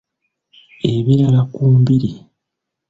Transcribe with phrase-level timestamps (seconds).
[0.93, 2.09] Ebirala ku mbiri.